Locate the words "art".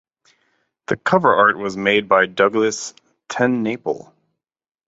1.31-1.59